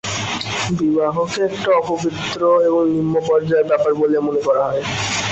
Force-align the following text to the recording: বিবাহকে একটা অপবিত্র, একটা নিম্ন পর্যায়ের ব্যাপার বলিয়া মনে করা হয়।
বিবাহকে 0.77 1.39
একটা 1.47 1.69
অপবিত্র, 1.81 2.39
একটা 2.67 2.87
নিম্ন 2.93 3.15
পর্যায়ের 3.27 3.69
ব্যাপার 3.71 3.91
বলিয়া 3.93 4.21
মনে 4.21 4.41
করা 4.47 4.63
হয়। 4.67 4.81